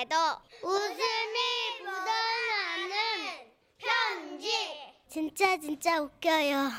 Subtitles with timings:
[0.00, 0.16] 누구에게도
[0.62, 4.50] 웃음이 묻어나는 편지.
[5.08, 6.70] 진짜 진짜 웃겨요.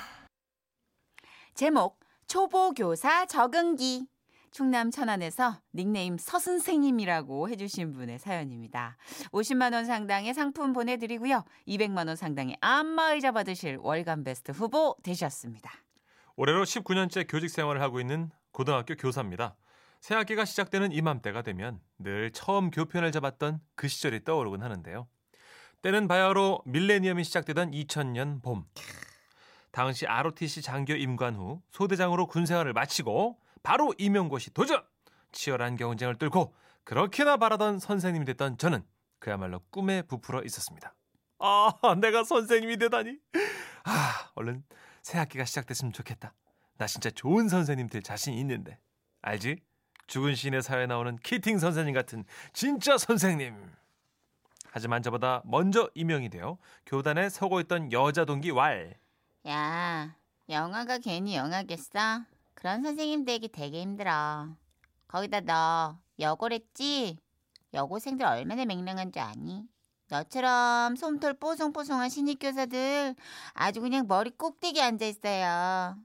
[1.54, 4.07] 제목 초보교사 적응기
[4.52, 8.98] 충남 천안에서 닉네임 서선생님이라고 해주신 분의 사연입니다.
[9.32, 11.44] 50만 원 상당의 상품 보내드리고요.
[11.68, 15.72] 200만 원 상당의 안마의자 받으실 월간 베스트 후보 되셨습니다.
[16.36, 19.56] 올해로 19년째 교직 생활을 하고 있는 고등학교 교사입니다.
[20.02, 25.07] 새 학기가 시작되는 이맘때가 되면 늘 처음 교편을 잡았던 그 시절이 떠오르곤 하는데요.
[25.83, 28.65] 때는 바야흐로 밀레니엄이 시작되던 2000년 봄.
[29.71, 34.83] 당시 ROTC 장교 임관 후 소대장으로 군 생활을 마치고 바로 임용고시 도전!
[35.33, 38.83] 치열한 경쟁을 뚫고 그렇게나 바라던 선생님이 됐던 저는
[39.20, 40.95] 그야말로 꿈에 부풀어 있었습니다.
[41.38, 43.20] 아, 내가 선생님이 되다니.
[43.83, 44.64] 아, 얼른
[45.03, 46.33] 새 학기가 시작됐으면 좋겠다.
[46.78, 48.80] 나 진짜 좋은 선생님 될 자신 있는데.
[49.22, 49.58] 알지?
[50.11, 53.56] 죽은 시인의 사회에 나오는 키팅 선생님 같은 진짜 선생님.
[54.70, 58.94] 하지만 저보다 먼저 임용이 되어 교단에 서고 있던 여자 동기 왈.
[59.48, 60.14] 야,
[60.50, 62.23] 영화가 괜히 영화겠어?
[62.56, 64.50] 그런 선생님 되기 되게 힘들어.
[65.08, 67.16] 거기다 너 여고랬지?
[67.73, 69.64] 여고생들 얼마나 맹랑한 줄 아니?
[70.09, 73.16] 너처럼 솜털 뽀송뽀송한 신입 교사들
[73.54, 75.95] 아주 그냥 머리 꼭대기 앉아 있어요.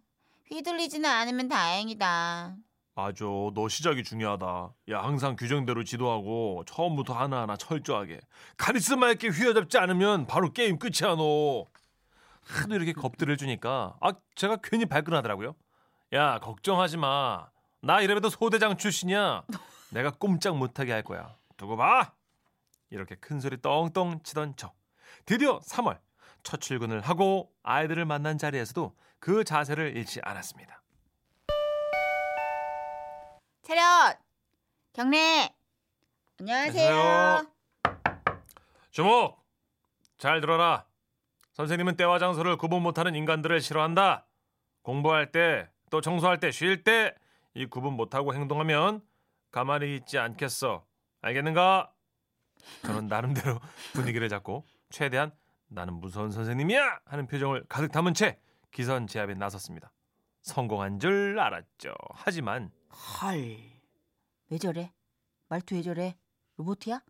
[0.49, 2.57] 휘둘리지는 않으면 다행이다.
[2.97, 4.73] 맞아, 너 시작이 중요하다.
[4.89, 8.21] 야, 항상 규정대로 지도하고 처음부터 하나하나 철저하게.
[8.57, 11.67] 카리스마 있게 휘어잡지 않으면 바로 게임 끝이야, 너.
[12.41, 15.55] 하도 이렇게 겁들을 주니까 아, 제가 괜히 발끈하더라고요.
[16.15, 17.51] 야, 걱정하지 마.
[17.83, 19.45] 나 이래봬도 소대장 출신이야.
[19.91, 21.37] 내가 꼼짝 못하게 할 거야.
[21.59, 22.15] 두고 봐.
[22.89, 24.73] 이렇게 큰 소리 떵떵 치던 저.
[25.27, 25.99] 드디어 3월
[26.43, 30.81] 첫 출근을 하고 아이들을 만난 자리에서도 그 자세를 잃지 않았습니다.
[33.67, 34.17] 차렷!
[34.92, 35.53] 경례!
[36.39, 37.47] 안녕하세요.
[38.92, 39.45] 주목!
[40.19, 40.86] 잘 들어라.
[41.55, 44.28] 선생님은 때와 장소를 구분 못하는 인간들을 싫어한다.
[44.82, 47.15] 공부할 때, 또 청소할 때, 쉴 때
[47.55, 49.00] 이 구분 못하고 행동하면
[49.50, 50.87] 가만히 있지 않겠어.
[51.22, 51.91] 알겠는가?
[52.82, 53.59] 저는 나름대로
[53.94, 55.32] 분위기를 잡고 최대한
[55.69, 58.38] 나는 무서운 선생님이야 하는 표정을 가득 담은 채
[58.71, 59.91] 기선 제압에 나섰습니다.
[60.57, 61.93] 성공한 줄 알았죠.
[62.15, 62.71] 하지만
[63.21, 63.59] 헐.
[64.49, 64.93] 왜 저래?
[65.49, 66.17] 말투 왜 저래?
[66.57, 67.01] 로봇이야?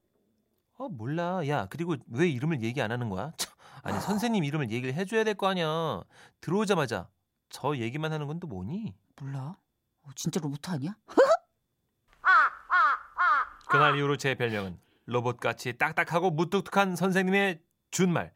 [0.79, 1.47] 어 몰라.
[1.47, 3.33] 야 그리고 왜 이름을 얘기 안 하는 거야?
[3.37, 3.53] 참,
[3.83, 6.03] 아니 선생님 이름을 얘기를 해줘야 될 거 아니야.
[6.41, 7.11] 들어오자마자
[7.51, 8.95] 저 얘기만 하는 건 또 뭐니?
[9.21, 9.57] 몰라.
[10.03, 10.97] 어, 진짜 로봇 아니야?
[13.69, 17.61] 그날 이후로 제 별명은 로봇같이 딱딱하고 무뚝뚝한 선생님의
[17.91, 18.33] 준말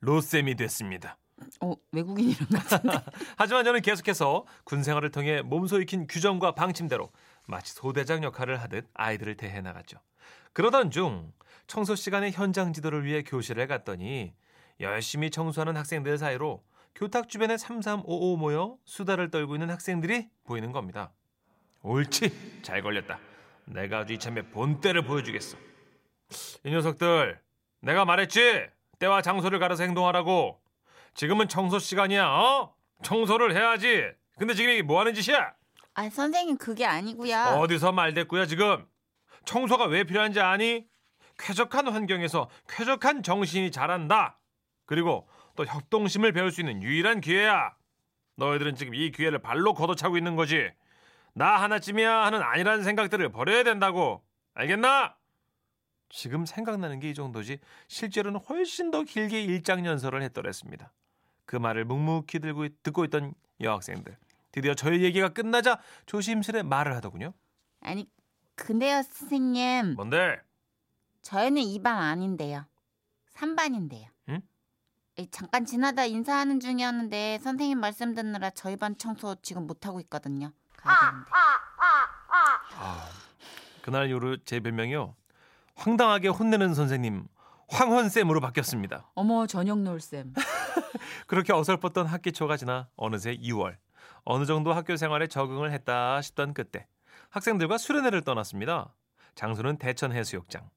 [0.00, 1.16] 로쌤이 됐습니다.
[1.60, 2.98] 어, 외국인 이름 같은데.
[3.36, 7.10] 하지만 저는 계속해서 군 생활을 통해 몸소 익힌 규정과 방침대로
[7.46, 9.98] 마치 소대장 역할을 하듯 아이들을 대해 나갔죠.
[10.52, 11.32] 그러던 중
[11.66, 14.34] 청소 시간에 현장 지도를 위해 교실에 갔더니
[14.80, 16.62] 열심히 청소하는 학생들 사이로
[16.94, 21.12] 교탁 주변에 3355 모여 수다를 떨고 있는 학생들이 보이는 겁니다.
[21.82, 23.18] 옳지, 잘 걸렸다.
[23.64, 25.56] 내가 아주 이참에 본때를 보여주겠어.
[26.64, 27.40] 이 녀석들,
[27.80, 28.66] 내가 말했지?
[28.98, 30.60] 때와 장소를 가려서 행동하라고.
[31.14, 32.74] 지금은 청소 시간이야, 어?
[33.02, 34.04] 청소를 해야지.
[34.38, 35.52] 근데 지금 이게 뭐 하는 짓이야?
[35.94, 37.36] 아, 선생님 그게 아니고요.
[37.58, 38.86] 어디서 말댔고요, 지금?
[39.44, 40.86] 청소가 왜 필요한지 아니?
[41.38, 44.38] 쾌적한 환경에서 쾌적한 정신이 자란다.
[44.86, 47.74] 그리고 또 협동심을 배울 수 있는 유일한 기회야.
[48.36, 50.70] 너희들은 지금 이 기회를 발로 걷어차고 있는 거지.
[51.34, 54.22] 나 하나쯤이야 하는 아니라는 생각들을 버려야 된다고.
[54.54, 55.14] 알겠나?
[56.12, 57.58] 지금 생각나는 게 이 정도지
[57.88, 60.92] 실제로는 훨씬 더 길게 일장 연설을 했더랬습니다.
[61.46, 64.16] 그 말을 묵묵히 들고 있- 듣고 있던 여학생들.
[64.52, 67.32] 드디어 저희 얘기가 끝나자 조심스레 말을 하더군요.
[67.80, 68.08] 아니,
[68.54, 69.94] 근데요, 선생님.
[69.94, 70.40] 뭔데?
[71.22, 72.66] 저희는 2반 아닌데요.
[73.34, 74.06] 3반인데요.
[74.28, 74.42] 응?
[75.30, 80.52] 잠깐 지나다 인사하는 중이었는데 선생님 말씀 듣느라 저희 반 청소 지금 못 하고 있거든요.
[80.76, 81.30] 가야 되는데.
[82.76, 83.08] 아,
[83.82, 85.14] 그날 이후로 제 별명이요.
[85.74, 87.26] 황당하게 혼내는 선생님
[87.68, 89.10] 황헌쌤으로 바뀌었습니다.
[89.14, 90.34] 어머, 저녁 놀쌤.
[91.26, 93.76] 그렇게 어설펐던 학기 초가 지나 어느새 2월.
[94.24, 96.86] 어느 정도 학교 생활에 적응을 했다 싶던 그때
[97.30, 98.94] 학생들과 수련회를 떠났습니다.
[99.34, 100.68] 장소는 대천 해수욕장.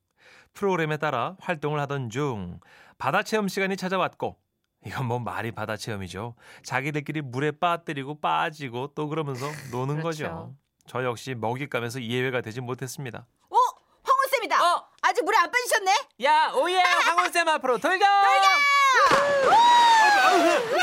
[0.54, 2.60] 프로그램에 따라 활동을 하던 중
[2.98, 4.38] 바다 체험 시간이 찾아왔고
[4.86, 6.36] 이건 뭐 말이 바다 체험이죠.
[6.64, 10.24] 자기들끼리 물에 빠뜨리고 빠지고 또 그러면서 노는 거죠.
[10.24, 10.56] 그렇죠.
[10.88, 13.26] 저 역시 먹잇감에서 예외가 되지 못했습니다.
[15.26, 15.92] 물에 안 빠지셨네?
[16.24, 18.08] 야, 오예, 황혼쌤 앞으로 돌격!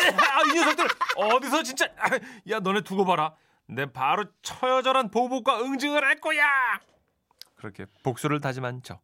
[0.04, 0.86] 아, 이 녀석들
[1.16, 2.10] 어디서 진짜 아,
[2.50, 3.34] 야 너네 두고 봐라
[3.66, 6.44] 내 바로 처여절한 보복과 응징을 할 거야
[7.56, 9.00] 그렇게 복수를 다짐한 저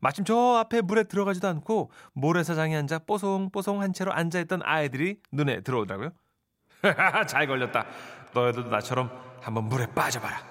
[0.00, 6.10] 마침 저 앞에 물에 들어가지도 않고 모래사장에 앉아 뽀송뽀송 한 채로 앉아있던 아이들이 눈에 들어오더라고요.
[7.28, 7.86] 잘 걸렸다.
[8.34, 10.42] 너희들도 나처럼 한번 물에 빠져봐라.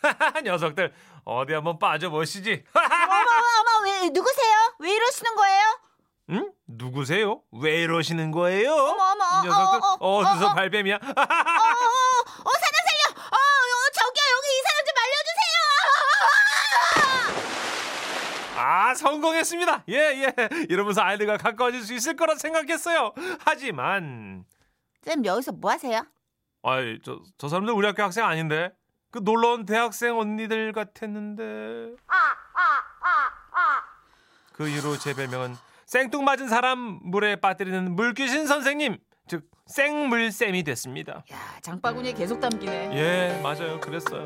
[0.42, 0.94] 녀석들
[1.24, 2.64] 어디 한번 빠져보시지.
[4.10, 4.74] 누구세요?
[4.78, 5.80] 왜 이러시는 거예요?
[6.30, 6.52] 응?
[6.66, 7.42] 누구세요?
[7.52, 8.72] 왜 이러시는 거예요?
[8.72, 10.54] 어머, 어머, 이 녀석들 어, 어, 어, 어, 디서 어, 어.
[10.54, 10.94] 발뺌이야?
[10.96, 13.02] 어, 어, 어, 어 사람 살려!
[13.10, 15.44] 어, 어 저기요 여기 이 사람 좀 알려주세요!
[18.56, 19.84] 아 성공했습니다.
[19.88, 20.32] 예예.
[20.70, 23.12] 이러면서 아이들과 가까워질 수 있을 거라 생각했어요.
[23.40, 24.44] 하지만
[25.02, 26.06] 쌤 여기서 뭐 하세요?
[26.62, 28.70] 아이 저, 저 사람들 우리 학교 학생 아닌데
[29.10, 31.96] 그 놀러온 대학생 언니들 같았는데
[34.54, 35.56] 그 이후로 제 별명은
[35.86, 42.96] 생뚱맞은 사람 물에 빠뜨리는 물귀신 선생님 즉 생물쌤이 됐습니다 야 장바구니에 계속 담기네.
[42.96, 44.24] 예 맞아요 그랬어요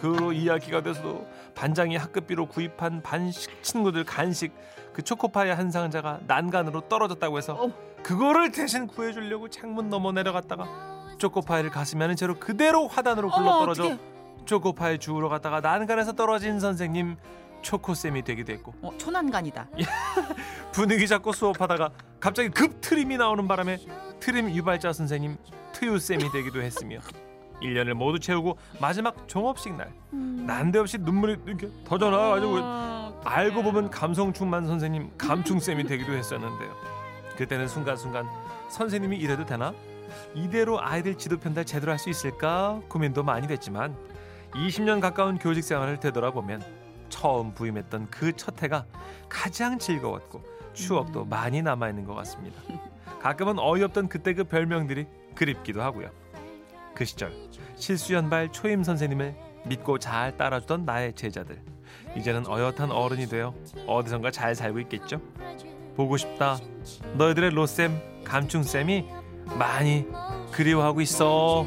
[0.00, 4.52] 그 후로 이야기가 돼서도 반장이 학급비로 구입한 반식 친구들 간식
[4.92, 7.72] 그 초코파이 한 상자가 난간으로 떨어졌다고 해서 어.
[8.02, 13.98] 그거를 대신 구해주려고 창문 넘어 내려갔다가 초코파이를 가슴에 하는 채로 그대로 화단으로 굴러 떨어져 어떡해.
[14.44, 17.16] 초코파이 주우러 갔다가 난간에서 떨어진 선생님
[17.62, 19.68] 초코쌤이 되기도 했고 어, 초난간이다.
[20.72, 23.78] 분위기 잡고 수업하다가 갑자기 급 트림이 나오는 바람에
[24.20, 25.36] 트림 유발자 선생님
[25.72, 26.98] 트유쌤이 되기도 했으며
[27.62, 34.32] 1년을 모두 채우고 마지막 종업식 날 난데없이 눈물이 이렇게 터져 나와가지고 어, 알고 보면 감성
[34.32, 36.70] 충만 선생님 감충쌤이 되기도 했었는데요.
[37.36, 38.26] 그때는 순간순간
[38.68, 39.72] 선생님이 이래도 되나?
[40.34, 43.96] 이대로 아이들 지도 편달 제대로 할 수 있을까 고민도 많이 됐지만
[44.52, 46.62] 20년 가까운 교직 생활을 되돌아보면
[47.12, 48.86] 처음 부임했던 그 첫 해가
[49.28, 50.42] 가장 즐거웠고
[50.72, 52.60] 추억도 많이 남아 있는 것 같습니다.
[53.20, 56.08] 가끔은 어이없던 그때 그 별명들이 그립기도 하고요.
[56.94, 57.32] 그 시절
[57.76, 59.36] 실수 연발 초임 선생님을
[59.66, 61.60] 믿고 잘 따라주던 나의 제자들
[62.16, 63.54] 이제는 어엿한 어른이 되어
[63.86, 65.20] 어디선가 잘 살고 있겠죠.
[65.94, 66.56] 보고 싶다.
[67.14, 69.06] 너희들의 로쌤, 감충쌤이
[69.58, 70.06] 많이
[70.52, 71.66] 그리워하고 있어.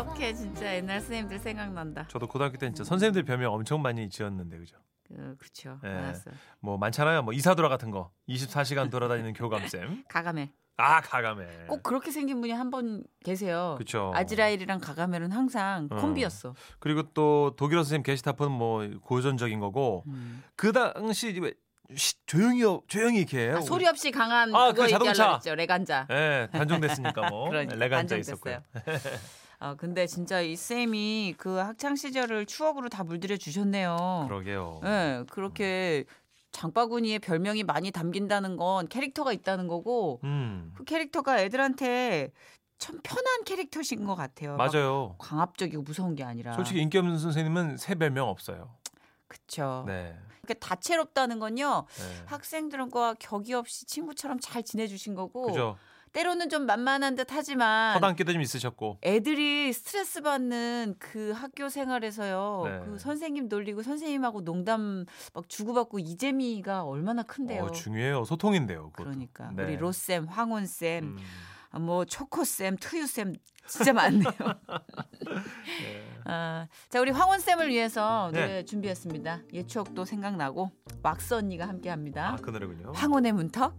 [0.00, 2.06] 어떡해 진짜 옛날 선생님들 생각난다.
[2.08, 4.76] 저도 고등학교 때 진짜 선생님들 별명 엄청 많이 지었는데 그죠?
[5.08, 5.78] 그 그쵸.
[5.84, 5.88] 예.
[5.88, 6.34] 알았어요.
[6.60, 7.22] 뭐 많잖아요.
[7.22, 8.10] 뭐 이사도라 같은 거.
[8.28, 10.04] 24시간 돌아다니는 교감쌤.
[10.08, 10.50] 가가멜.
[10.80, 11.44] 아, 가감에.
[11.66, 13.74] 꼭 그렇게 생긴 분이 한 번 계세요.
[13.78, 14.12] 그쵸.
[14.14, 15.96] 아즈라일이랑 가가멜은 항상 어.
[15.96, 16.54] 콤비였어.
[16.78, 20.44] 그리고 또 독일어 선생님 게시타프는 뭐 고전적인 거고 음.
[20.54, 21.52] 그 당시 왜
[21.96, 23.50] 쉿, 조용히 조용히 이렇게.
[23.50, 25.10] 아, 소리 없이 강한 아, 그거 그 자동차.
[25.10, 25.54] 얘기하려고 했죠.
[25.56, 26.06] 레간자.
[26.10, 28.16] 예, 단종됐으니까 뭐 그러니까 레간자.
[28.18, 28.62] 있었고요.
[29.60, 34.26] 아 근데 진짜 이 쌤이 그 학창 시절을 추억으로 다 물들여 주셨네요.
[34.28, 34.80] 그러게요.
[34.82, 36.04] 네, 그렇게
[36.52, 40.72] 장바구니에 별명이 많이 담긴다는 건 캐릭터가 있다는 거고 음.
[40.76, 42.32] 그 캐릭터가 애들한테
[42.78, 44.56] 참 편한 캐릭터신 것 같아요.
[44.56, 45.16] 막 맞아요.
[45.18, 46.52] 광합적이고 무서운 게 아니라.
[46.52, 48.70] 솔직히 인기 없는 선생님은 새 별명 없어요.
[49.26, 49.84] 그쵸.
[49.86, 50.16] 네.
[50.42, 51.84] 그러니까 다채롭다는 건요.
[51.88, 52.24] 네.
[52.26, 55.76] 학생들과 격이 없이 친구처럼 잘 지내주신 거고 그죠.
[56.12, 58.98] 때로는 좀 만만한 듯 하지만 허당기도 좀 있으셨고.
[59.02, 62.62] 애들이 스트레스 받는 그 학교 생활에서요.
[62.64, 62.80] 네.
[62.84, 67.64] 그 선생님 놀리고 선생님하고 농담 막 주고받고 이 재미가 얼마나 큰데요.
[67.64, 68.24] 어, 중요해요.
[68.24, 68.90] 소통인데요.
[68.90, 69.04] 그것도.
[69.10, 69.64] 그러니까 네.
[69.64, 71.18] 우리 로쌤, 황혼쌤, 음.
[71.70, 73.34] 아, 뭐 초코쌤, 투유쌤
[73.66, 74.30] 진짜 많네요.
[74.30, 76.04] 네.
[76.24, 78.40] 아, 자 우리 황혼쌤을 위해서 네.
[78.40, 79.42] 노래 준비했습니다.
[79.52, 80.70] 옛 추억도 생각나고
[81.02, 82.30] 왁스 언니가 함께합니다.
[82.32, 82.92] 아, 그 노래군요.
[82.94, 83.74] 황혼의 문턱.